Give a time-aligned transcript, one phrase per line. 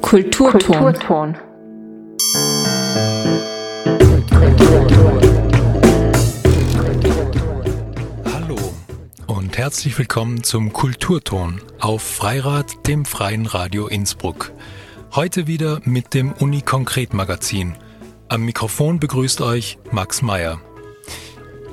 [0.00, 1.36] Kulturton.
[8.32, 8.56] Hallo
[9.26, 14.52] und herzlich willkommen zum Kulturton auf Freirad, dem freien Radio Innsbruck.
[15.16, 17.74] Heute wieder mit dem Uni Konkret Magazin.
[18.28, 20.60] Am Mikrofon begrüßt euch Max Meyer.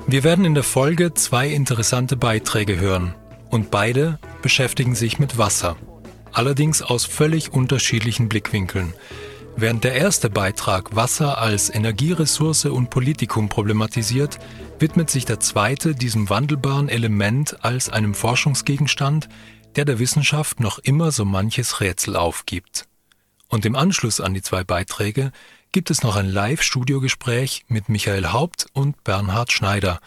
[0.08, 3.14] Wir werden in der Folge zwei interessante Beiträge hören
[3.50, 5.76] und beide beschäftigen sich mit Wasser,
[6.32, 8.94] allerdings aus völlig unterschiedlichen Blickwinkeln.
[9.56, 14.38] Während der erste Beitrag Wasser als Energieressource und Politikum problematisiert,
[14.78, 19.28] widmet sich der zweite diesem wandelbaren Element als einem Forschungsgegenstand,
[19.76, 22.86] der der Wissenschaft noch immer so manches Rätsel aufgibt.
[23.48, 25.32] Und im Anschluss an die zwei Beiträge
[25.72, 30.00] gibt es noch ein Live-Studiogespräch mit Michael Haupt und Bernhard Schneider.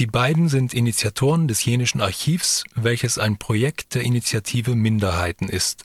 [0.00, 5.84] Die beiden sind Initiatoren des Jenischen Archivs, welches ein Projekt der Initiative Minderheiten ist.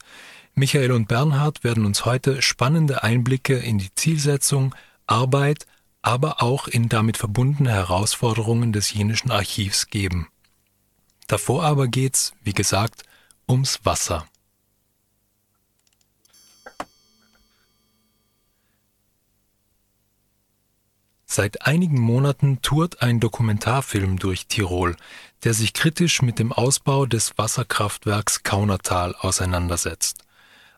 [0.56, 4.74] Michael und Bernhard werden uns heute spannende Einblicke in die Zielsetzung,
[5.06, 5.68] Arbeit,
[6.02, 10.28] aber auch in damit verbundene Herausforderungen des Jenischen Archivs geben.
[11.28, 13.04] Davor aber geht's, wie gesagt,
[13.48, 14.26] ums Wasser.
[21.32, 24.96] Seit einigen Monaten tourt ein Dokumentarfilm durch Tirol,
[25.44, 30.24] der sich kritisch mit dem Ausbau des Wasserkraftwerks Kaunertal auseinandersetzt.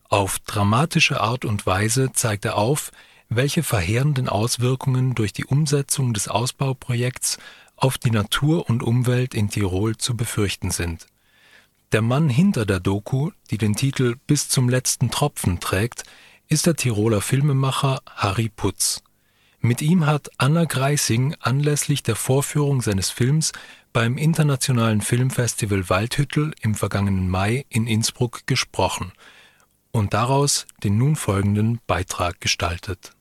[0.10, 2.92] Auf dramatische Art und Weise zeigt er auf,
[3.30, 7.38] welche verheerenden Auswirkungen durch die Umsetzung des Ausbauprojekts
[7.78, 11.08] auf die Natur und Umwelt in Tirol zu befürchten sind.
[11.94, 16.04] Der Mann hinter der Doku, die den Titel Bis zum letzten Tropfen trägt,
[16.50, 19.02] ist der Tiroler Filmemacher Harry Putz.
[19.64, 23.52] Mit ihm hat Anna Greising anlässlich der Vorführung seines Films
[23.94, 29.12] beim Internationalen Filmfestival Waldhüttel im vergangenen Mai in Innsbruck gesprochen
[29.92, 33.14] und daraus den nun folgenden Beitrag gestaltet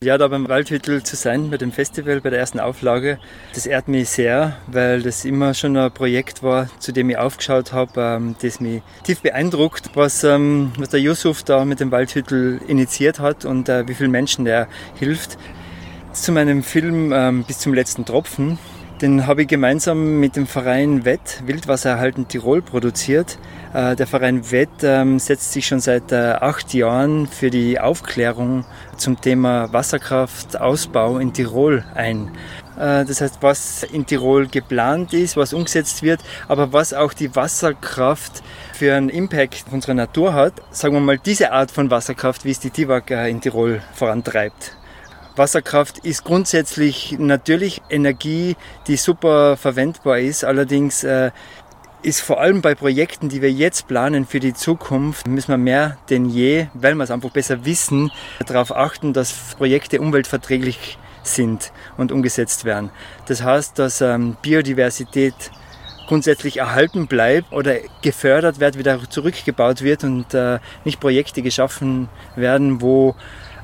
[0.00, 3.18] ja, da beim Waldhüttel zu sein, bei dem Festival, bei der ersten Auflage,
[3.52, 7.72] das ehrt mich sehr, weil das immer schon ein Projekt war, zu dem ich aufgeschaut
[7.72, 12.60] habe, ähm, das mich tief beeindruckt, was, ähm, was der Yusuf da mit dem Waldhüttel
[12.68, 15.36] initiiert hat und äh, wie vielen Menschen der hilft.
[16.12, 18.58] Zu meinem Film ähm, Bis zum letzten Tropfen
[19.02, 23.36] den habe ich gemeinsam mit dem Verein Wett Wildwasser erhalten Tirol produziert.
[23.74, 28.64] Äh, der Verein Wett ähm, setzt sich schon seit äh, acht Jahren für die Aufklärung
[28.96, 32.30] zum Thema Wasserkraftausbau in Tirol ein.
[32.76, 37.34] Äh, das heißt, was in Tirol geplant ist, was umgesetzt wird, aber was auch die
[37.34, 38.42] Wasserkraft
[38.72, 40.54] für einen Impact auf unsere Natur hat.
[40.70, 44.76] Sagen wir mal, diese Art von Wasserkraft, wie es die TIWAG in Tirol vorantreibt.
[45.36, 48.56] Wasserkraft ist grundsätzlich natürlich Energie,
[48.86, 50.44] die super verwendbar ist.
[50.44, 51.30] Allerdings äh,
[52.02, 55.98] ist vor allem bei Projekten, die wir jetzt planen für die Zukunft, müssen wir mehr
[56.10, 58.10] denn je, weil wir es einfach besser wissen,
[58.46, 62.90] darauf achten, dass Projekte umweltverträglich sind und umgesetzt werden.
[63.26, 65.34] Das heißt, dass ähm, Biodiversität
[66.08, 72.80] grundsätzlich erhalten bleibt oder gefördert wird, wieder zurückgebaut wird und äh, nicht Projekte geschaffen werden,
[72.80, 73.14] wo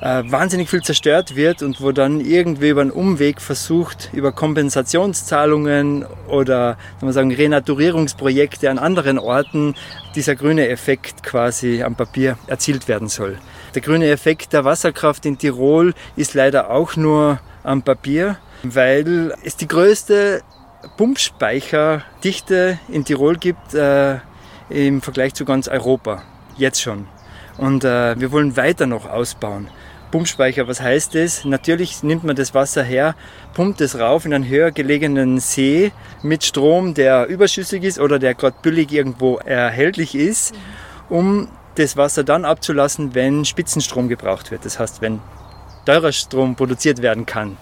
[0.01, 6.07] äh, wahnsinnig viel zerstört wird und wo dann irgendwie über einen Umweg versucht, über Kompensationszahlungen
[6.29, 9.75] oder man sagen, Renaturierungsprojekte an anderen Orten
[10.15, 13.39] dieser grüne Effekt quasi am Papier erzielt werden soll.
[13.75, 19.57] Der grüne Effekt der Wasserkraft in Tirol ist leider auch nur am Papier, weil es
[19.57, 20.43] die größte
[20.97, 24.19] Pumpspeicherdichte in Tirol gibt äh,
[24.71, 26.23] im Vergleich zu ganz Europa.
[26.57, 27.07] Jetzt schon.
[27.57, 29.69] Und äh, wir wollen weiter noch ausbauen.
[30.11, 31.45] Pumpspeicher, was heißt das?
[31.45, 33.15] Natürlich nimmt man das Wasser her,
[33.55, 35.93] pumpt es rauf in einen höher gelegenen See
[36.23, 40.55] mit Strom, der überschüssig ist oder der gerade billig irgendwo erhältlich ist,
[41.09, 44.65] um das Wasser dann abzulassen, wenn Spitzenstrom gebraucht wird.
[44.65, 45.21] Das heißt, wenn
[45.85, 47.57] teurer Strom produziert werden kann.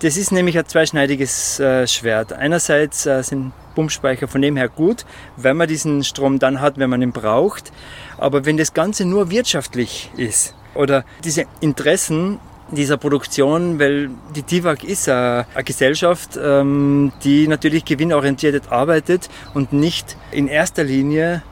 [0.00, 2.34] Das ist nämlich ein zweischneidiges äh, Schwert.
[2.34, 6.90] Einerseits äh, sind Pumpspeicher von dem her gut, weil man diesen Strom dann hat, wenn
[6.90, 7.72] man ihn braucht.
[8.18, 12.38] Aber wenn das Ganze nur wirtschaftlich ist, oder diese Interessen
[12.70, 20.16] dieser Produktion, weil die TIWAG ist eine, Gesellschaft, ähm, die natürlich gewinnorientiert arbeitet und nicht
[20.32, 21.42] in erster Linie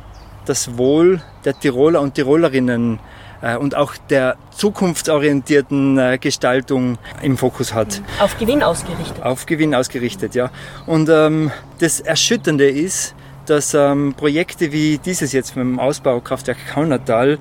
[0.45, 2.99] das Wohl der Tiroler und Tirolerinnen
[3.41, 8.03] äh, und auch der zukunftsorientierten äh, Gestaltung im Fokus hat.
[8.19, 9.23] Auf Gewinn ausgerichtet.
[9.23, 10.51] Auf Gewinn ausgerichtet, ja.
[10.87, 13.15] Und ähm, das Erschütternde ist,
[13.47, 17.39] dass ähm, Projekte wie dieses jetzt mit dem Ausbaukraftwerk Kaunertal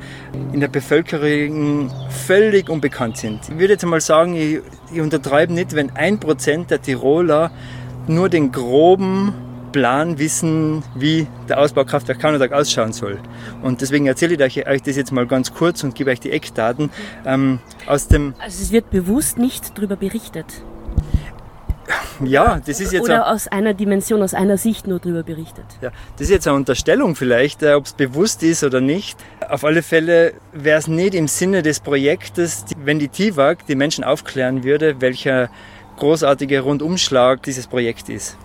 [0.51, 3.41] in der Bevölkerung völlig unbekannt sind.
[3.49, 4.59] Ich würde jetzt mal sagen, ich,
[4.93, 7.51] ich untertreibe nicht, wenn ein Prozent der Tiroler
[8.07, 9.33] nur den groben
[9.73, 13.19] Plan wissen, wie der Ausbaukraftwerk Kanadag ausschauen soll.
[13.61, 16.91] Und deswegen erzähle ich euch das jetzt mal ganz kurz und gebe euch die Eckdaten.
[17.25, 20.45] Ähm, aus dem also es wird bewusst nicht darüber berichtet.
[22.23, 25.65] Ja, das ist jetzt Oder aus einer Dimension, aus einer Sicht nur darüber berichtet.
[25.81, 29.17] Ja, das ist jetzt eine Unterstellung vielleicht, äh, ob es bewusst ist oder nicht.
[29.49, 34.03] Auf alle Fälle wäre es nicht im Sinne des Projektes, wenn die TIWAG die Menschen
[34.03, 35.49] aufklären würde, welcher
[35.97, 38.37] großartige Rundumschlag dieses Projekt ist.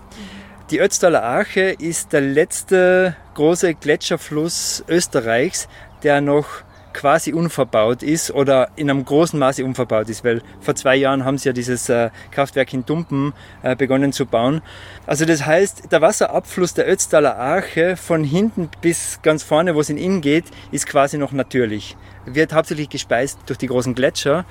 [0.71, 5.69] Die Ötztaler Arche ist der letzte große Gletscherfluss Österreichs,
[6.03, 6.47] der noch
[6.93, 11.39] quasi unverbaut ist oder in einem großen Maße unverbaut ist, weil vor zwei Jahren haben
[11.39, 13.33] sie ja dieses äh, Kraftwerk in Dumpen
[13.63, 14.63] äh, begonnen zu bauen.
[15.07, 19.91] Also das heißt, der Wasserabfluss der Ötztaler Arche von hinten bis ganz vorne, wo es
[19.91, 21.97] in Inn geht, ist quasi noch natürlich.
[22.27, 24.45] Wird hauptsächlich gespeist durch die großen Gletscher.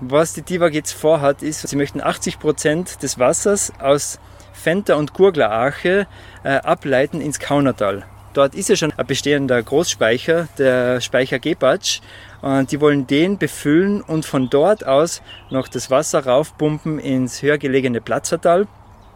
[0.00, 4.18] Was die DIVAG jetzt vorhat, ist, sie möchten 80 Prozent des Wassers aus
[4.52, 6.06] Fenter und Gurgler Arche
[6.42, 8.04] äh, ableiten ins Kaunertal.
[8.34, 12.00] Dort ist ja schon ein bestehender Großspeicher, der Speicher Gebatsch.
[12.40, 17.58] Und die wollen den befüllen und von dort aus noch das Wasser raufpumpen ins höher
[17.58, 18.66] gelegene Platzertal,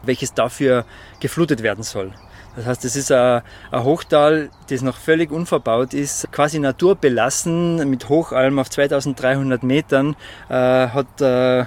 [0.02, 0.84] welches dafür
[1.18, 2.12] geflutet werden soll.
[2.56, 3.42] Das heißt, es ist ein,
[3.72, 10.16] Hochtal, das noch völlig unverbaut ist, quasi naturbelassen, mit Hochalm auf 2300 Metern,
[10.48, 11.64] äh, hat äh,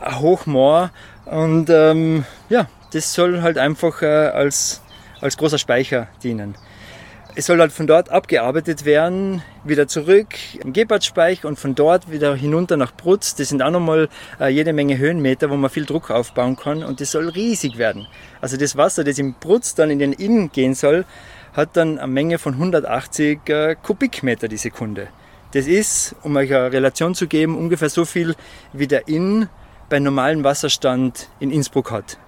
[0.00, 0.90] ein Hochmoor
[1.24, 4.82] und ähm, ja, das soll halt einfach äh, als,
[5.20, 6.54] als großer Speicher dienen.
[7.36, 10.34] Es soll halt von dort abgearbeitet werden, wieder zurück
[10.64, 13.36] im Gebertspeich und von dort wieder hinunter nach Brutz.
[13.36, 14.08] Das sind auch nochmal
[14.40, 18.08] äh, jede Menge Höhenmeter, wo man viel Druck aufbauen kann und das soll riesig werden.
[18.40, 21.04] Also das Wasser, das im Brutz dann in den Inn gehen soll,
[21.52, 25.08] hat dann eine Menge von 180 äh, Kubikmeter die Sekunde.
[25.52, 28.34] Das ist, um euch eine Relation zu geben, ungefähr so viel
[28.72, 29.48] wie der Inn
[29.88, 32.18] bei normalem Wasserstand in Innsbruck hat.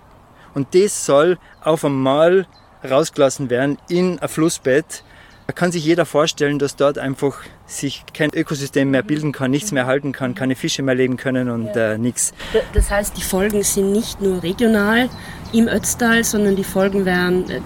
[0.55, 2.47] Und das soll auf einmal
[2.89, 5.05] rausgelassen werden in ein Flussbett.
[5.47, 9.73] Da kann sich jeder vorstellen, dass dort einfach sich kein Ökosystem mehr bilden kann, nichts
[9.73, 11.93] mehr halten kann, keine Fische mehr leben können und ja.
[11.93, 12.33] äh, nichts.
[12.73, 15.09] Das heißt, die Folgen sind nicht nur regional
[15.53, 17.61] im Ötztal, sondern die Folgen werden äh,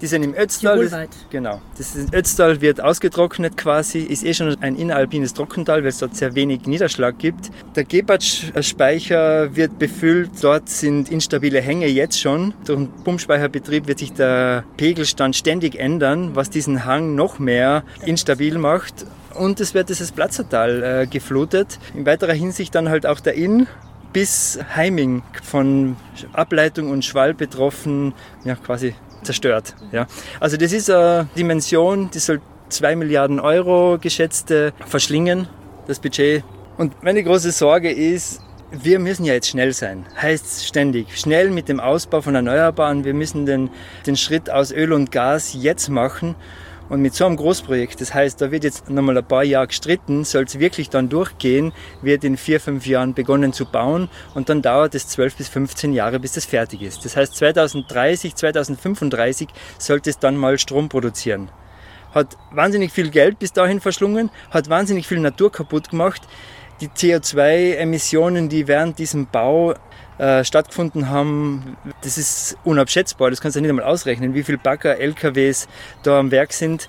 [0.00, 1.08] die sind im Ötztal.
[1.30, 1.60] Genau.
[1.76, 6.34] Das Ötztal wird ausgetrocknet quasi, ist eh schon ein inneralpines Trockental, weil es dort sehr
[6.34, 7.50] wenig Niederschlag gibt.
[7.74, 10.30] Der Gebatsch-Speicher wird befüllt.
[10.40, 12.54] Dort sind instabile Hänge jetzt schon.
[12.64, 18.58] Durch den Pumpspeicherbetrieb wird sich der Pegelstand ständig ändern, was diesen Hang noch mehr instabil
[18.58, 19.06] macht.
[19.34, 21.78] Und es wird dieses Platzertal äh, geflutet.
[21.94, 23.66] In weiterer Hinsicht dann halt auch der Inn,
[24.12, 25.96] bis Heiming von
[26.32, 28.14] Ableitung und Schwall betroffen,
[28.44, 29.74] ja quasi zerstört.
[29.92, 30.06] Ja.
[30.40, 35.48] Also das ist eine Dimension, die soll 2 Milliarden Euro geschätzte verschlingen,
[35.86, 36.44] das Budget.
[36.76, 40.04] Und meine große Sorge ist, wir müssen ja jetzt schnell sein.
[40.20, 41.18] Heißt ständig.
[41.18, 43.04] Schnell mit dem Ausbau von Erneuerbaren.
[43.04, 43.70] Wir müssen den,
[44.06, 46.34] den Schritt aus Öl und Gas jetzt machen.
[46.88, 50.24] Und mit so einem Großprojekt, das heißt, da wird jetzt nochmal ein paar Jahre gestritten,
[50.24, 54.62] soll es wirklich dann durchgehen, wird in vier, fünf Jahren begonnen zu bauen und dann
[54.62, 57.04] dauert es zwölf bis 15 Jahre, bis das fertig ist.
[57.04, 59.48] Das heißt, 2030, 2035
[59.78, 61.50] sollte es dann mal Strom produzieren.
[62.14, 66.22] Hat wahnsinnig viel Geld bis dahin verschlungen, hat wahnsinnig viel Natur kaputt gemacht.
[66.80, 69.74] Die CO2-Emissionen, die während diesem Bau
[70.18, 73.30] äh, stattgefunden haben, das ist unabschätzbar.
[73.30, 75.68] Das kannst du nicht einmal ausrechnen, wie viele Bagger, LKWs
[76.02, 76.88] da am Werk sind.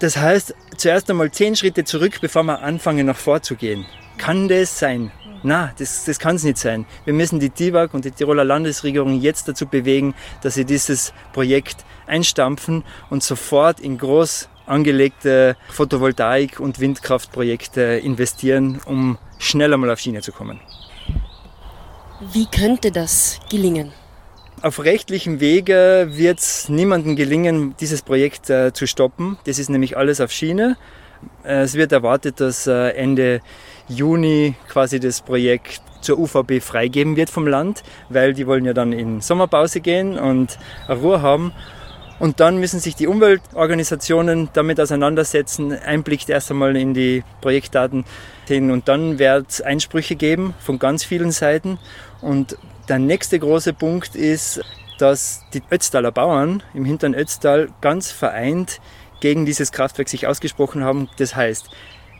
[0.00, 3.86] Das heißt, zuerst einmal zehn Schritte zurück, bevor wir anfangen, nach vorzugehen.
[4.18, 5.12] Kann das sein?
[5.42, 6.86] Na, das, das kann es nicht sein.
[7.04, 11.84] Wir müssen die TIWAG und die Tiroler Landesregierung jetzt dazu bewegen, dass sie dieses Projekt
[12.06, 20.22] einstampfen und sofort in groß angelegte Photovoltaik- und Windkraftprojekte investieren, um schneller mal auf Schiene
[20.22, 20.60] zu kommen.
[22.32, 23.92] Wie könnte das gelingen?
[24.62, 29.36] Auf rechtlichem Wege wird es niemandem gelingen, dieses Projekt äh, zu stoppen.
[29.44, 30.76] Das ist nämlich alles auf Schiene.
[31.44, 33.40] Äh, es wird erwartet, dass äh, Ende
[33.88, 38.92] Juni quasi das Projekt zur UVB freigeben wird vom Land, weil die wollen ja dann
[38.92, 41.52] in Sommerpause gehen und Ruhe haben.
[42.20, 48.04] Und dann müssen sich die Umweltorganisationen damit auseinandersetzen, einblickt erst einmal in die Projektdaten
[48.46, 51.78] hin und dann wird es Einsprüche geben von ganz vielen Seiten.
[52.24, 52.56] Und
[52.88, 54.62] der nächste große Punkt ist,
[54.98, 58.80] dass die Ötztaler Bauern im hinteren Ötztal ganz vereint
[59.20, 61.08] gegen dieses Kraftwerk sich ausgesprochen haben.
[61.18, 61.68] Das heißt,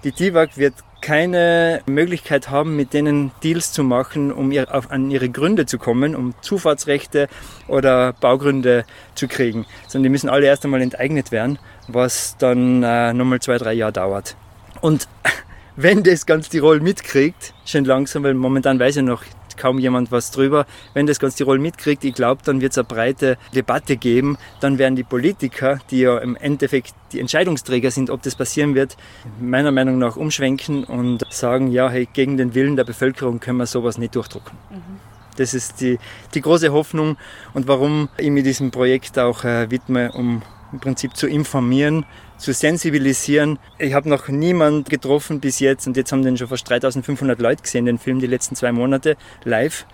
[0.04, 5.10] die TIWAG wird keine Möglichkeit haben, mit denen Deals zu machen, um ihr, auf, an
[5.10, 7.28] ihre Gründe zu kommen, um Zufahrtsrechte
[7.66, 8.84] oder Baugründe
[9.14, 11.58] zu kriegen, sondern die müssen alle erst einmal enteignet werden,
[11.88, 14.36] was dann äh, nochmal zwei, drei Jahre dauert.
[14.82, 15.08] Und
[15.76, 20.10] wenn das ganz Tirol mitkriegt, schön langsam, weil momentan weiß ja noch sagt kaum jemand
[20.12, 20.66] was drüber.
[20.92, 24.36] Wenn das ganz Tirol mitkriegt, ich glaube, dann wird es eine breite Debatte geben.
[24.60, 28.96] Dann werden die Politiker, die ja im Endeffekt die Entscheidungsträger sind, ob das passieren wird,
[29.40, 33.66] meiner Meinung nach umschwenken und sagen, ja, hey, gegen den Willen der Bevölkerung können wir
[33.66, 34.56] sowas nicht durchdrucken.
[34.70, 35.00] Mhm.
[35.36, 35.98] Das ist die,
[36.34, 37.16] die große Hoffnung
[37.54, 40.42] und warum ich mir diesem Projekt auch äh, widme, um
[40.72, 42.04] im Prinzip zu informieren,
[42.38, 43.58] zu sensibilisieren.
[43.78, 47.62] Ich habe noch niemand getroffen bis jetzt und jetzt haben den schon fast 3500 Leute
[47.62, 49.86] gesehen, den Film die letzten zwei Monate live,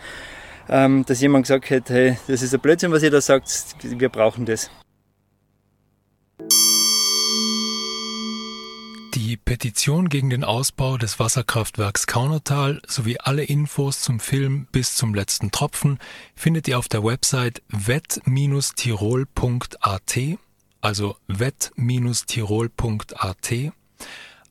[0.68, 4.08] ähm, dass jemand gesagt hat, hey, das ist ein Blödsinn, was ihr da sagt, wir
[4.08, 4.70] brauchen das.
[9.14, 15.14] Die Petition gegen den Ausbau des Wasserkraftwerks Kaunertal sowie alle Infos zum Film bis zum
[15.14, 15.98] letzten Tropfen
[16.34, 18.20] findet ihr auf der Website wett-tirol.at
[20.80, 23.72] also wett-tirol.at.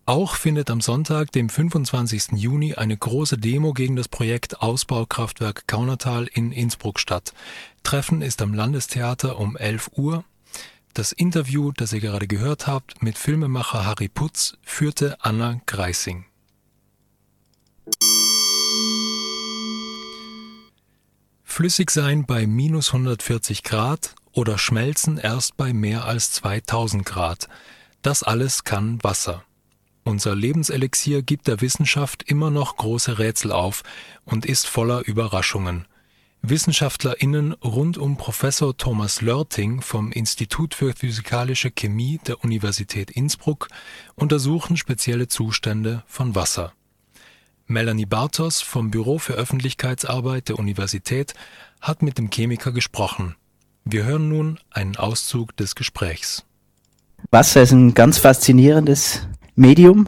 [0.05, 2.31] Auch findet am Sonntag, dem 25.
[2.33, 7.36] Juni, eine große Demo gegen das Projekt Ausbaukraftwerk Kaunertal in Innsbruck statt.
[7.83, 10.24] Treffen ist am Landestheater um 11 Uhr.
[10.95, 16.25] Das Interview, das ihr gerade gehört habt, mit Filmemacher Harry Putz, führte Anna Greising.
[21.43, 27.48] Flüssig sein bei minus 140 Grad oder schmelzen erst bei mehr als 2000 Grad.
[28.01, 29.43] Das alles kann Wasser.
[30.03, 33.83] Unser Lebenselixier gibt der Wissenschaft immer noch große Rätsel auf
[34.25, 35.86] und ist voller Überraschungen.
[36.41, 43.67] WissenschaftlerInnen rund um Professor Thomas Lörting vom Institut für Physikalische Chemie der Universität Innsbruck
[44.15, 46.74] untersuchen spezielle Zustände von Wasser.
[47.67, 51.33] Melanie Bartos vom Büro für Öffentlichkeitsarbeit der Universität
[51.81, 53.36] hat mit dem Chemiker gesprochen.
[53.91, 56.46] Wir hören nun einen Auszug des Gesprächs.
[57.31, 60.08] Wasser ist ein ganz faszinierendes Medium.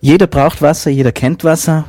[0.00, 1.84] Jeder braucht Wasser, jeder kennt Wasser.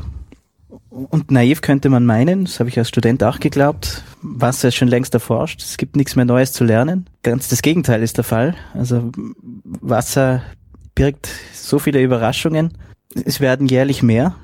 [0.90, 4.90] Und naiv könnte man meinen, das habe ich als Student auch geglaubt, Wasser ist schon
[4.90, 7.10] längst erforscht, es gibt nichts mehr Neues zu lernen.
[7.24, 8.56] Ganz das Gegenteil ist der Fall.
[8.74, 9.10] Also
[9.64, 10.42] Wasser
[10.94, 12.78] birgt so viele Überraschungen.
[13.24, 14.36] Es werden jährlich mehr.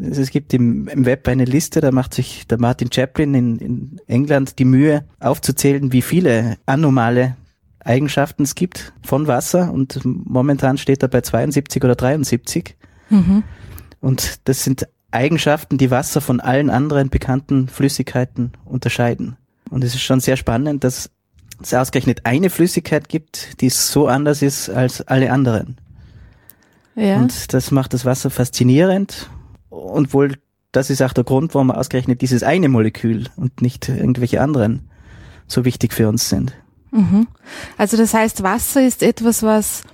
[0.00, 4.00] Es gibt im, im Web eine Liste, da macht sich der Martin Chaplin in, in
[4.06, 7.36] England die Mühe aufzuzählen, wie viele anomale
[7.82, 12.76] Eigenschaften es gibt von Wasser und momentan steht er bei 72 oder 73.
[13.08, 13.42] Mhm.
[14.00, 19.36] Und das sind Eigenschaften, die Wasser von allen anderen bekannten Flüssigkeiten unterscheiden.
[19.70, 21.10] Und es ist schon sehr spannend, dass
[21.62, 25.76] es ausgerechnet eine Flüssigkeit gibt, die so anders ist als alle anderen.
[26.94, 27.16] Ja.
[27.16, 29.30] Und das macht das Wasser faszinierend
[29.70, 30.36] und wohl,
[30.72, 34.90] das ist auch der Grund, warum ausgerechnet dieses eine Molekül und nicht irgendwelche anderen
[35.46, 36.54] so wichtig für uns sind.
[36.90, 37.28] Mhm.
[37.78, 39.84] Also das heißt, Wasser ist etwas, was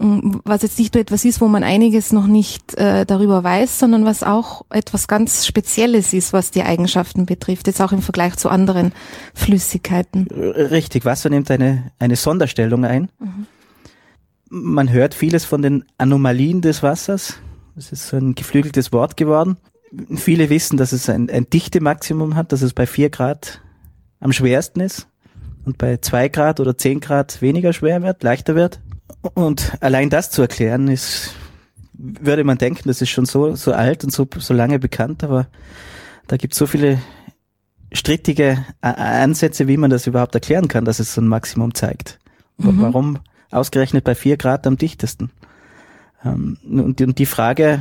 [0.00, 3.78] mm, was jetzt nicht nur etwas ist, wo man einiges noch nicht äh, darüber weiß,
[3.78, 8.36] sondern was auch etwas ganz Spezielles ist, was die Eigenschaften betrifft, jetzt auch im Vergleich
[8.36, 8.92] zu anderen
[9.34, 10.26] Flüssigkeiten.
[10.26, 13.10] Richtig, Wasser nimmt eine, eine Sonderstellung ein.
[13.18, 13.46] Mhm.
[14.54, 17.38] Man hört vieles von den Anomalien des Wassers,
[17.74, 19.56] das ist so ein geflügeltes Wort geworden.
[20.16, 23.60] Viele wissen, dass es ein, ein Dichte-Maximum hat, dass es bei vier Grad
[24.20, 25.08] am schwersten ist
[25.64, 28.80] und bei zwei Grad oder zehn Grad weniger schwer wird, leichter wird.
[29.34, 31.34] Und allein das zu erklären ist,
[31.92, 35.46] würde man denken, das ist schon so, so alt und so, so lange bekannt, aber
[36.26, 36.98] da gibt es so viele
[37.92, 42.18] strittige Ansätze, wie man das überhaupt erklären kann, dass es so ein Maximum zeigt.
[42.56, 42.80] Mhm.
[42.80, 43.18] Warum
[43.50, 45.30] ausgerechnet bei vier Grad am dichtesten?
[46.24, 47.80] Ähm, und, und die Frage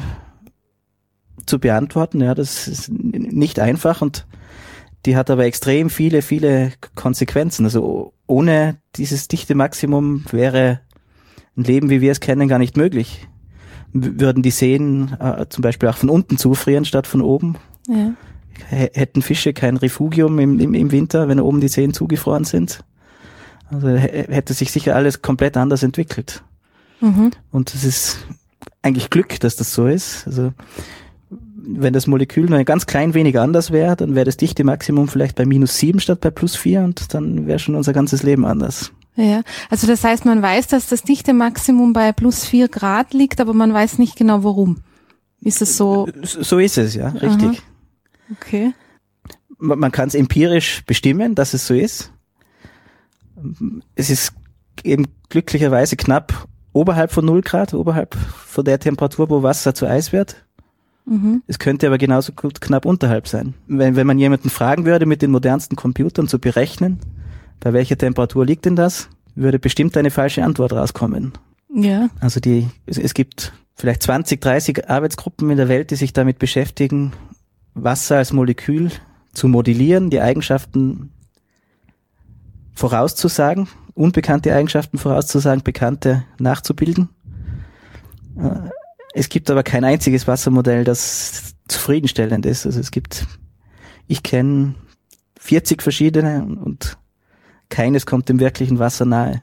[1.46, 4.26] zu beantworten, ja, das ist nicht einfach und
[5.06, 7.66] die hat aber extrem viele, viele Konsequenzen.
[7.66, 10.82] Also ohne dieses dichte Maximum wäre
[11.58, 13.28] ein Leben, wie wir es kennen, gar nicht möglich.
[13.94, 17.58] Würden die Seen äh, zum Beispiel auch von unten zufrieren statt von oben?
[17.90, 18.14] Ja.
[18.70, 22.84] Hätten Fische kein Refugium im, im, im Winter, wenn oben die Seen zugefroren sind?
[23.70, 26.44] Also hätte sich sicher alles komplett anders entwickelt.
[27.02, 27.32] Mhm.
[27.52, 28.20] Und es ist
[28.82, 30.26] eigentlich Glück, dass das so ist.
[30.28, 30.54] Also
[31.64, 35.08] wenn das Molekül nur ein ganz klein wenig anders wäre, dann wäre das dichte Maximum
[35.08, 38.46] vielleicht bei minus sieben statt bei plus vier und dann wäre schon unser ganzes Leben
[38.46, 38.92] anders.
[39.16, 43.42] Ja, also das heißt, man weiß, dass das dichte Maximum bei plus vier Grad liegt,
[43.42, 44.78] aber man weiß nicht genau warum.
[45.42, 46.08] Ist es so?
[46.24, 47.60] So ist es, ja, richtig.
[47.60, 48.32] Aha.
[48.32, 48.74] Okay.
[49.58, 52.12] Man, man kann es empirisch bestimmen, dass es so ist.
[53.96, 54.34] Es ist
[54.84, 60.12] eben glücklicherweise knapp oberhalb von 0 Grad, oberhalb von der Temperatur, wo Wasser zu Eis
[60.12, 60.36] wird.
[61.06, 61.42] Mhm.
[61.48, 63.54] Es könnte aber genauso gut knapp unterhalb sein.
[63.68, 67.00] Wenn, wenn man jemanden fragen würde, mit den modernsten Computern zu berechnen,
[67.60, 71.34] bei welcher Temperatur liegt denn das, würde bestimmt eine falsche Antwort rauskommen.
[71.74, 72.10] Ja.
[72.20, 76.40] Also die, es, es gibt vielleicht 20, 30 Arbeitsgruppen in der Welt, die sich damit
[76.40, 77.14] beschäftigen,
[77.74, 78.92] Wasser als Molekül
[79.34, 81.12] zu modellieren, die Eigenschaften
[82.74, 87.10] vorauszusagen, unbekannte Eigenschaften vorauszusagen, bekannte nachzubilden.
[88.38, 88.70] Äh,
[89.14, 92.66] es gibt aber kein einziges Wassermodell, das zufriedenstellend ist.
[92.66, 93.26] Also es gibt,
[94.08, 94.76] ich kenne
[95.40, 96.98] 40 verschiedene und
[97.70, 99.42] keines kommt dem wirklichen Wasser nahe.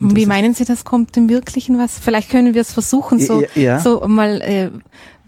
[0.00, 2.00] Und Wie meinen Sie, das kommt dem wirklichen Wasser?
[2.02, 3.78] Vielleicht können wir es versuchen, so, ja.
[3.78, 4.70] so mal, äh,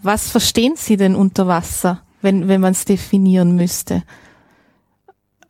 [0.02, 4.02] was verstehen Sie denn unter Wasser, wenn, wenn man es definieren müsste?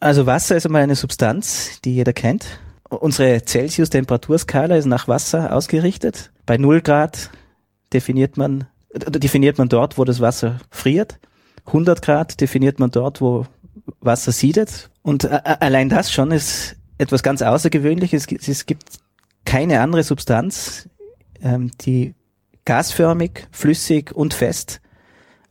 [0.05, 2.61] Also Wasser ist einmal eine Substanz, die jeder kennt.
[2.91, 6.31] Unsere Celsius-Temperaturskala ist nach Wasser ausgerichtet.
[6.45, 7.31] Bei 0 Grad
[7.91, 11.19] definiert man, definiert man dort, wo das Wasser friert.
[11.69, 13.47] 100 Grad definiert man dort, wo
[14.01, 14.91] Wasser siedet.
[15.01, 18.27] Und allein das schon ist etwas ganz Außergewöhnliches.
[18.47, 18.99] Es gibt
[19.47, 20.87] keine andere Substanz,
[21.43, 22.15] ähm, die
[22.67, 24.83] gasförmig, flüssig und fest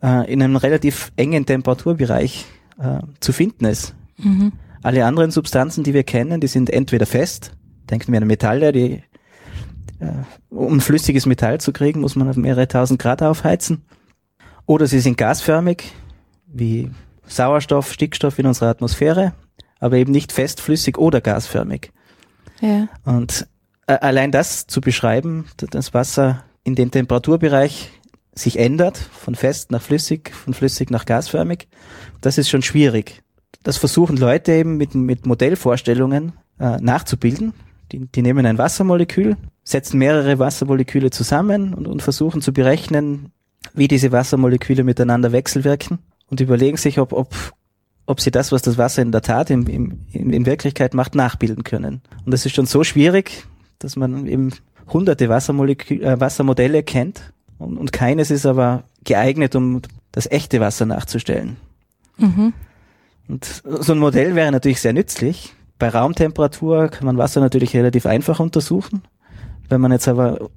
[0.04, 2.46] äh, in einem relativ engen Temperaturbereich
[2.78, 3.96] äh, zu finden ist.
[4.18, 4.54] Mhm.
[4.82, 7.52] Alle anderen Substanzen, die wir kennen, die sind entweder fest,
[7.90, 9.04] denken wir an Metalle, die
[10.00, 10.12] äh,
[10.50, 13.86] um flüssiges Metall zu kriegen, muss man auf mehrere tausend Grad aufheizen.
[14.66, 15.84] Oder sie sind gasförmig,
[16.48, 16.92] wie
[17.26, 19.34] Sauerstoff, Stickstoff in unserer Atmosphäre,
[19.80, 21.92] aber eben nicht fest, flüssig oder gasförmig.
[22.62, 22.88] Ja.
[23.04, 23.48] Und
[23.88, 27.92] äh, allein das zu beschreiben, das Wasser in dem Temperaturbereich
[28.36, 31.68] sich ändert, von fest nach flüssig, von flüssig nach gasförmig,
[32.22, 33.23] das ist schon schwierig.
[33.64, 37.54] Das versuchen Leute eben mit, mit Modellvorstellungen äh, nachzubilden.
[37.92, 43.32] Die, die nehmen ein Wassermolekül, setzen mehrere Wassermoleküle zusammen und, und versuchen zu berechnen,
[43.74, 47.54] wie diese Wassermoleküle miteinander wechselwirken und überlegen sich, ob, ob,
[48.06, 51.64] ob sie das, was das Wasser in der Tat im, im, in Wirklichkeit macht, nachbilden
[51.64, 52.02] können.
[52.26, 53.46] Und das ist schon so schwierig,
[53.80, 54.52] dass man eben
[54.92, 60.86] hunderte Wassermolekü äh, Wassermodelle kennt und, und keines ist aber geeignet, um das echte Wasser
[60.86, 61.58] nachzustellen.
[62.18, 62.54] Mhm.
[63.28, 65.54] Und so ein Modell wäre natürlich sehr nützlich.
[65.80, 69.04] Bei Raumtemperatur kann man Wasser natürlich relativ einfach untersuchen.
[69.70, 70.50] Wenn man jetzt aber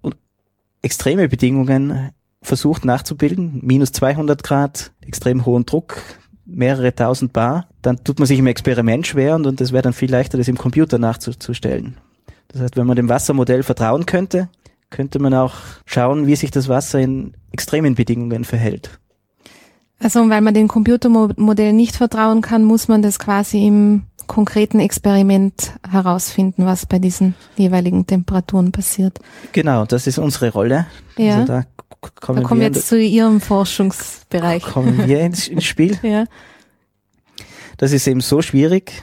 [0.83, 2.11] extreme Bedingungen
[2.43, 6.03] versucht nachzubilden, minus 200 Grad, extrem hohen Druck,
[6.45, 10.11] mehrere tausend Bar, dann tut man sich im Experiment schwer und, und wäre dann viel
[10.11, 11.97] leichter, das im Computer nachzustellen.
[12.49, 14.49] Das heißt, wenn man dem Wassermodell vertrauen könnte,
[14.91, 19.01] könnte man auch schauen, wie sich das Wasser in extremen Bedingungen verhält.
[19.99, 25.73] Also weil man dem Computermodell nicht vertrauen kann, muss man das quasi im konkreten Experiment
[25.89, 29.19] herausfinden, was bei diesen jeweiligen Temperaturen passiert.
[29.53, 30.87] Genau, das ist unsere Rolle.
[31.17, 31.37] Ja.
[31.37, 31.65] Also da
[32.21, 34.63] kommen, da kommen wir jetzt zu Ihrem Forschungsbereich.
[34.63, 35.99] Kommen wir ins, ins Spiel.
[36.03, 36.25] ja.
[37.77, 39.03] Das ist eben so schwierig.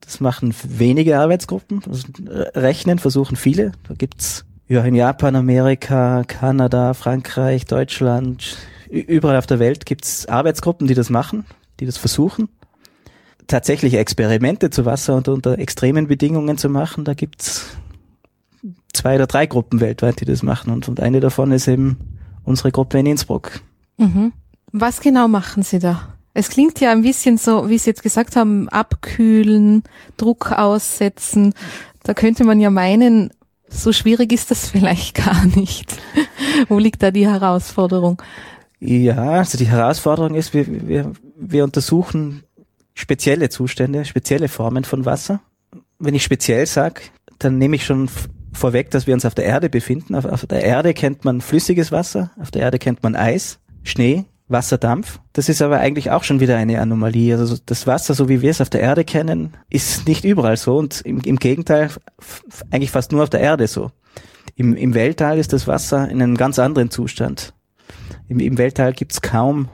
[0.00, 1.82] Das machen wenige Arbeitsgruppen.
[1.86, 2.06] Also
[2.54, 3.72] rechnen versuchen viele.
[3.86, 8.56] Da gibt's ja in Japan, Amerika, Kanada, Frankreich, Deutschland,
[8.90, 11.44] überall auf der Welt gibt's Arbeitsgruppen, die das machen,
[11.80, 12.48] die das versuchen.
[13.46, 17.78] Tatsächliche Experimente zu Wasser und unter extremen Bedingungen zu machen, da gibt's
[18.92, 20.72] zwei oder drei Gruppen weltweit, die das machen.
[20.72, 21.96] Und, und eine davon ist eben
[22.44, 23.60] unsere Gruppe in Innsbruck.
[23.96, 24.32] Mhm.
[24.72, 26.14] Was genau machen Sie da?
[26.34, 29.82] Es klingt ja ein bisschen so, wie Sie jetzt gesagt haben, abkühlen,
[30.16, 31.54] Druck aussetzen.
[32.02, 33.30] Da könnte man ja meinen,
[33.68, 35.96] so schwierig ist das vielleicht gar nicht.
[36.68, 38.22] Wo liegt da die Herausforderung?
[38.80, 42.44] Ja, also die Herausforderung ist, wir, wir, wir untersuchen
[42.94, 45.40] spezielle Zustände, spezielle Formen von Wasser.
[45.98, 47.02] Wenn ich speziell sage,
[47.38, 48.08] dann nehme ich schon
[48.52, 50.14] vorweg, dass wir uns auf der Erde befinden.
[50.14, 54.24] Auf, auf der Erde kennt man flüssiges Wasser, auf der Erde kennt man Eis, Schnee,
[54.48, 55.20] Wasserdampf.
[55.32, 57.36] Das ist aber eigentlich auch schon wieder eine Anomalie.
[57.36, 60.76] Also das Wasser, so wie wir es auf der Erde kennen, ist nicht überall so
[60.76, 61.90] und im, im Gegenteil
[62.70, 63.90] eigentlich fast nur auf der Erde so.
[64.56, 67.54] Im, Im Weltall ist das Wasser in einem ganz anderen Zustand.
[68.28, 69.68] Im, im Weltall gibt's kaum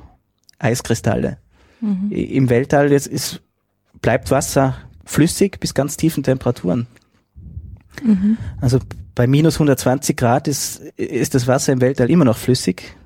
[0.59, 1.39] Eiskristalle.
[1.81, 2.11] Mhm.
[2.11, 3.43] Im Weltall ist, ist,
[4.01, 6.87] bleibt Wasser flüssig bis ganz tiefen Temperaturen.
[8.03, 8.39] Mhm.
[8.61, 8.79] Also
[9.15, 12.97] bei minus 120 Grad ist, ist das Wasser im Weltall immer noch flüssig,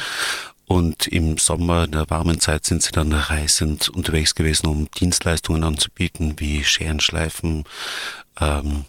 [0.68, 5.64] und im Sommer, in der warmen Zeit, sind sie dann reisend unterwegs gewesen, um Dienstleistungen
[5.64, 7.66] anzubieten, wie Scherenschleifen
[8.40, 8.86] ähm,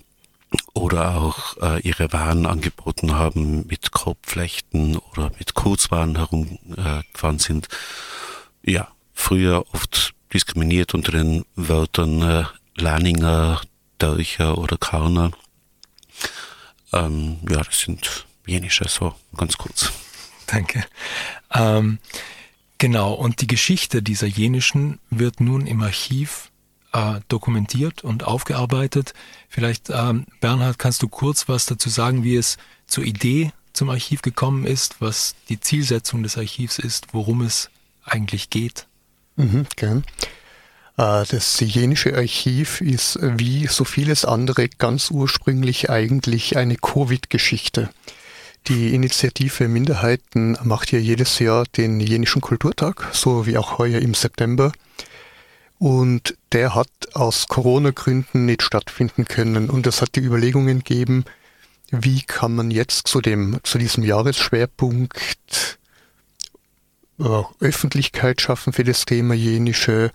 [0.72, 7.68] oder auch äh, ihre Waren angeboten haben, mit Korbflechten oder mit Kurzwaren herumgefahren äh, sind.
[8.62, 12.44] Ja, früher oft diskriminiert unter den Wörtern äh,
[12.76, 13.60] Lanninger,
[13.98, 15.32] Dörcher oder Karner.
[16.92, 19.92] Ähm, ja, das sind jenische, so ganz kurz.
[20.52, 20.84] Danke.
[21.52, 21.98] Ähm,
[22.78, 26.50] genau, und die Geschichte dieser jenischen wird nun im Archiv
[26.92, 29.12] äh, dokumentiert und aufgearbeitet.
[29.48, 32.56] Vielleicht, ähm, Bernhard, kannst du kurz was dazu sagen, wie es
[32.86, 37.70] zur Idee zum Archiv gekommen ist, was die Zielsetzung des Archivs ist, worum es
[38.04, 38.86] eigentlich geht?
[39.36, 40.04] Mhm, gern.
[40.96, 47.90] Äh, das Jenische Archiv ist wie so vieles andere ganz ursprünglich eigentlich eine Covid-Geschichte.
[48.68, 54.12] Die Initiative Minderheiten macht ja jedes Jahr den Jenischen Kulturtag, so wie auch heuer im
[54.12, 54.72] September.
[55.78, 59.70] Und der hat aus Corona-Gründen nicht stattfinden können.
[59.70, 61.24] Und es hat die Überlegungen gegeben,
[61.92, 65.78] wie kann man jetzt zu dem, zu diesem Jahresschwerpunkt
[67.20, 70.10] äh, Öffentlichkeit schaffen für das Thema Jenische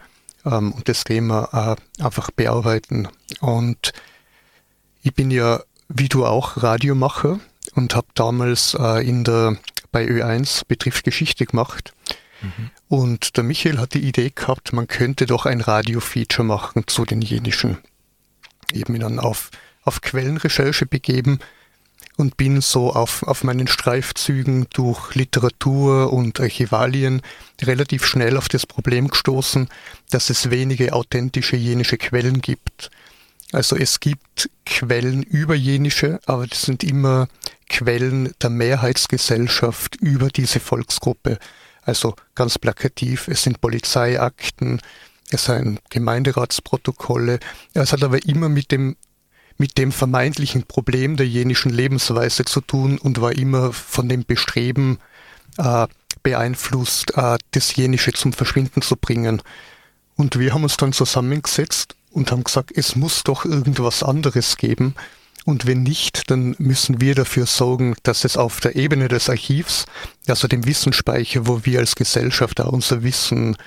[0.46, 3.08] ähm, und das Thema äh, einfach bearbeiten.
[3.40, 3.94] Und
[5.04, 7.40] ich bin ja, wie du auch, Radiomacher
[7.76, 9.58] und habe damals äh, in der
[9.92, 11.94] bei Ö1 Betriebsgeschichte gemacht.
[12.42, 12.72] Mhm.
[12.88, 17.22] Und der Michael hat die Idee gehabt, man könnte doch ein Radio-Feature machen zu den
[17.22, 17.78] jenischen.
[18.74, 19.52] Eben dann auf,
[19.84, 21.40] auf Quellenrecherche begeben
[22.18, 27.22] und bin so auf, auf meinen Streifzügen durch Literatur und Archivalien
[27.62, 29.70] relativ schnell auf das Problem gestoßen,
[30.10, 32.92] dass es wenige authentische jenische Quellen gibt.
[33.52, 37.28] Also es gibt Quellen über jenische, aber das sind immer
[37.72, 41.40] Quellen der Mehrheitsgesellschaft über diese Volksgruppe.
[41.84, 44.82] Also ganz plakativ, es sind Polizeiakten,
[45.32, 47.40] es sind Gemeinderatsprotokolle.
[47.74, 48.98] Es hat aber immer mit dem,
[49.58, 55.00] mit dem vermeintlichen Problem der jenischen Lebensweise zu tun und war immer von dem Bestreben
[55.58, 55.88] äh,
[56.24, 59.42] beeinflusst, äh, das Jenische zum Verschwinden zu bringen.
[60.18, 64.94] Und wir haben uns dann zusammengesetzt und haben gesagt, es muss doch irgendwas anderes geben.
[65.46, 69.86] Und wenn nicht, dann müssen wir dafür sorgen, dass es auf der Ebene des Archivs,
[70.28, 73.58] also dem Wissensspeicher, wo wir als Gesellschaft auch unser Wissen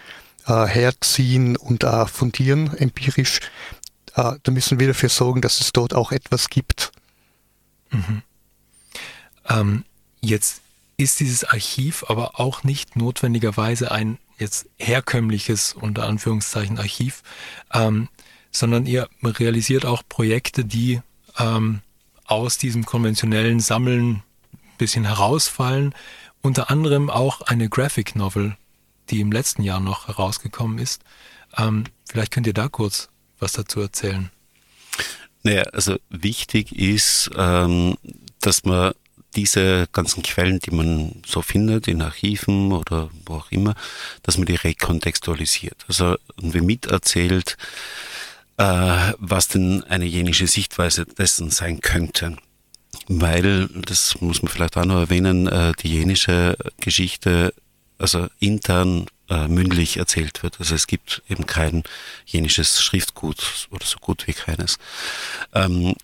[0.47, 3.41] äh, herziehen und äh, fundieren, empirisch,
[4.15, 6.93] äh, da müssen wir dafür sorgen, dass es dort auch etwas gibt.
[7.91, 8.23] Mhm.
[9.49, 9.85] Ähm,
[10.21, 10.61] jetzt
[10.97, 17.23] ist dieses Archiv aber auch nicht notwendigerweise ein jetzt herkömmliches, unter Anführungszeichen, Archiv,
[17.73, 18.09] ähm,
[18.51, 21.01] sondern ihr realisiert auch Projekte, die
[21.39, 21.81] ähm,
[22.25, 25.95] aus diesem konventionellen Sammeln ein bisschen herausfallen.
[26.43, 28.57] Unter anderem auch eine Graphic Novel,
[29.11, 31.03] die im letzten Jahr noch herausgekommen ist.
[31.57, 34.31] Ähm, vielleicht könnt ihr da kurz was dazu erzählen.
[35.43, 37.97] Naja, also wichtig ist, ähm,
[38.41, 38.95] dass man
[39.37, 43.75] diese ganzen Quellen, die man so findet in Archiven oder wo auch immer,
[44.23, 45.85] dass man die rekontextualisiert.
[45.89, 47.57] Also und wie miterzählt,
[48.57, 52.37] äh, was denn eine jenische Sichtweise dessen sein könnte.
[53.09, 57.53] Weil, das muss man vielleicht auch noch erwähnen, äh, die jenische Geschichte
[57.99, 60.61] also intern äh, mündlich erzählt wird.
[60.61, 61.83] Also es gibt eben kein
[62.27, 64.79] jenisches Schriftgut oder so gut wie keines.
[65.55, 65.95] Ähm,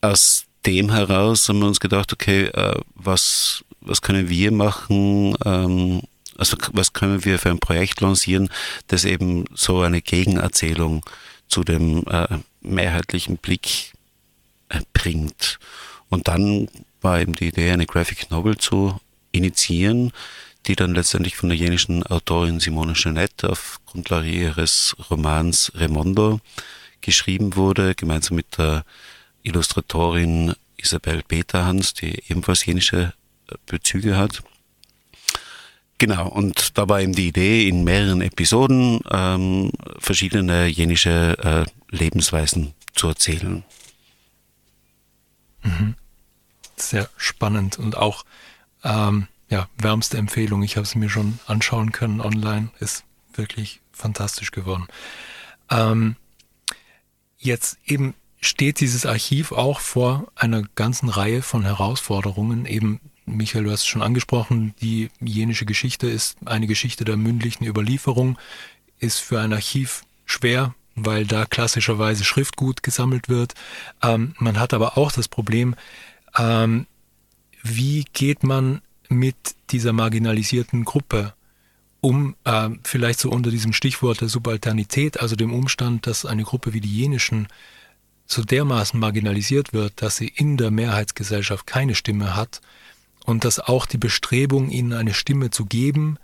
[0.00, 6.02] aus dem heraus haben wir uns gedacht, okay, äh, was, was können wir machen, ähm,
[6.36, 8.50] also was können wir für ein Projekt lancieren,
[8.88, 11.04] das eben so eine Gegenerzählung
[11.48, 13.92] zu dem äh, mehrheitlichen Blick
[14.68, 15.58] äh, bringt.
[16.08, 16.68] Und dann
[17.00, 18.98] war eben die Idee, eine Graphic Novel zu
[19.32, 20.12] initiieren,
[20.66, 26.40] die dann letztendlich von der jenischen Autorin Simone Jeanette auf Grundlage ihres Romans Remondo
[27.00, 28.84] geschrieben wurde, gemeinsam mit der
[29.42, 33.12] Illustratorin Isabel Peterhans, die ebenfalls jenische
[33.66, 34.42] Bezüge hat.
[35.98, 42.74] Genau, und da war eben die Idee, in mehreren Episoden ähm, verschiedene jenische äh, Lebensweisen
[42.94, 43.64] zu erzählen.
[45.62, 45.94] Mhm.
[46.76, 48.24] Sehr spannend und auch
[48.84, 50.62] ähm, ja, wärmste Empfehlung.
[50.62, 52.70] Ich habe es mir schon anschauen können online.
[52.78, 53.04] Ist
[53.34, 54.86] wirklich fantastisch geworden.
[55.70, 56.16] Ähm,
[57.38, 62.66] jetzt eben steht dieses Archiv auch vor einer ganzen Reihe von Herausforderungen.
[62.66, 67.66] Eben, Michael, du hast es schon angesprochen, die jenische Geschichte ist eine Geschichte der mündlichen
[67.66, 68.38] Überlieferung,
[69.00, 73.54] ist für ein Archiv schwer, weil da klassischerweise Schriftgut gesammelt wird.
[74.02, 75.74] Ähm, man hat aber auch das Problem,
[76.38, 76.86] ähm,
[77.62, 79.36] wie geht man mit
[79.70, 81.34] dieser marginalisierten Gruppe
[82.00, 86.72] um, äh, vielleicht so unter diesem Stichwort der Subalternität, also dem Umstand, dass eine Gruppe
[86.72, 87.48] wie die jenischen
[88.26, 92.60] so dermaßen marginalisiert wird, dass sie in der Mehrheitsgesellschaft keine Stimme hat
[93.26, 96.18] und dass auch die Bestrebung, ihnen eine Stimme zu geben,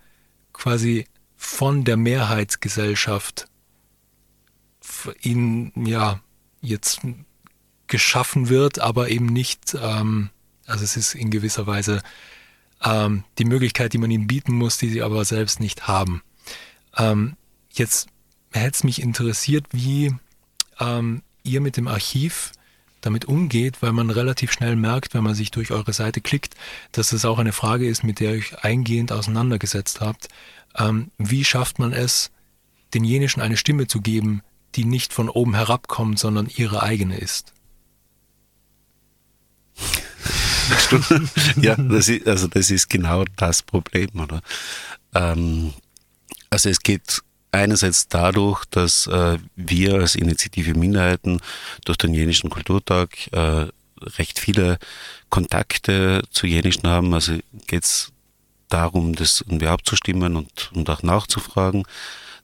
[0.53, 3.47] quasi von der Mehrheitsgesellschaft
[5.21, 6.21] ihnen ja
[6.61, 7.01] jetzt
[7.89, 10.31] geschaffen wird, aber eben nicht, ähm,
[10.67, 12.03] also es ist in gewisser Weise
[12.83, 16.23] ähm, die Möglichkeit, die man ihnen bieten muss, die sie aber selbst nicht haben.
[16.97, 17.37] Ähm,
[17.73, 18.09] jetzt
[18.53, 20.15] hätte es mich interessiert, wie
[20.79, 22.53] ähm, ihr mit dem Archiv
[23.03, 26.55] damit umgeht, weil man relativ schnell merkt, wenn man sich durch eure Seite klickt,
[26.93, 30.29] dass es auch eine Frage ist, mit der ihr euch eingehend auseinandergesetzt habt.
[30.79, 32.31] Ähm, wie schafft man es,
[32.95, 34.43] den jenischen eine Stimme zu geben,
[34.75, 37.53] die nicht von oben herabkommt, sondern ihre eigene ist?
[41.57, 44.41] ja, das ist, also das ist genau das Problem, oder?
[45.15, 45.75] Ähm,
[46.51, 51.41] also es geht einerseits dadurch, dass äh, wir als Initiative Minderheiten
[51.85, 53.67] durch den jenischen Kulturtag äh,
[54.19, 54.79] recht viele
[55.31, 57.15] Kontakte zu jenischen haben.
[57.15, 58.13] Also geht es
[58.69, 61.85] darum, das irgendwie abzustimmen und, und auch nachzufragen.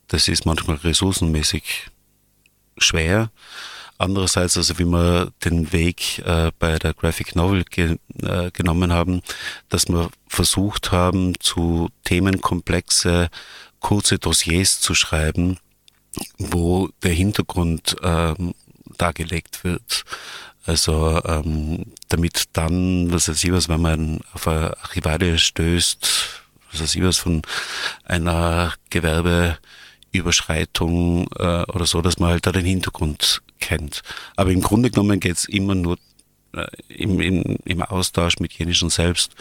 [0.08, 1.88] Das ist manchmal ressourcenmäßig
[2.76, 3.30] schwer.
[4.00, 9.22] Andererseits, also wie wir den Weg äh, bei der Graphic Novel ge äh, genommen haben,
[9.68, 13.28] dass wir versucht haben, zu Themenkomplexe
[13.80, 15.58] kurze Dossiers zu schreiben,
[16.38, 18.54] wo der Hintergrund ähm,
[18.96, 20.04] dargelegt wird.
[20.66, 26.06] Also ähm, damit dann, was weiß ich was, wenn man auf eine Archivale stößt,
[26.70, 27.40] was weiß ich was von
[28.04, 34.02] einer Gewerbeüberschreitung äh, oder so, dass man halt da den Hintergrund kennt.
[34.36, 35.96] Aber im Grunde genommen geht's immer nur
[36.52, 39.32] äh, im, im, im Austausch mit jenischen selbst.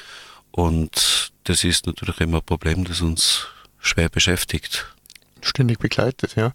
[0.51, 3.47] Und das ist natürlich immer ein Problem, das uns
[3.79, 4.93] schwer beschäftigt.
[5.41, 6.53] Ständig begleitet, ja.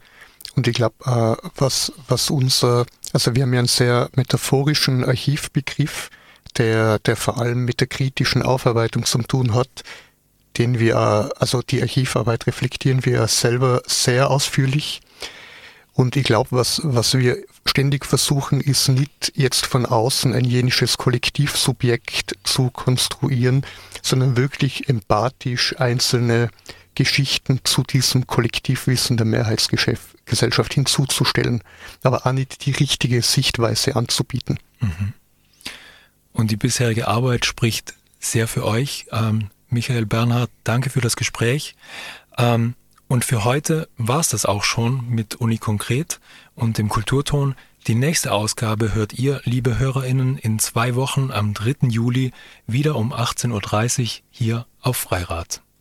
[0.55, 6.11] Und ich glaube, äh, was, was unser, also wir haben ja einen sehr metaphorischen Archivbegriff,
[6.59, 9.71] der, der vor allem mit der kritischen Aufarbeitung zu tun hat,
[10.59, 15.01] den wir, also die Archivarbeit reflektieren wir selber sehr ausführlich
[15.95, 20.97] und ich glaube, was, was wir ständig versuchen, ist nicht jetzt von außen ein jenisches
[20.97, 23.65] Kollektivsubjekt zu konstruieren,
[24.01, 26.51] sondern wirklich empathisch einzelne
[26.95, 31.63] Geschichten zu diesem Kollektivwissen der Mehrheitsgesellschaft hinzuzustellen,
[32.03, 34.59] aber auch nicht die richtige Sichtweise anzubieten.
[34.81, 35.13] Mhm.
[36.33, 39.07] Und die bisherige Arbeit spricht sehr für euch.
[39.13, 41.75] Ähm, Michael Bernhard, danke für das Gespräch.
[42.39, 42.75] Ähm,
[43.09, 46.21] und für heute war es das auch schon mit Uni Konkret
[46.55, 47.55] und dem Kulturton.
[47.87, 51.89] Die nächste Ausgabe hört ihr, liebe HörerInnen, in zwei Wochen am 3.
[51.89, 52.33] Juli
[52.67, 55.63] wieder um 18.30 Uhr hier auf Freirad.